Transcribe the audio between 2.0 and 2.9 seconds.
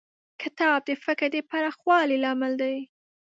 لامل دی.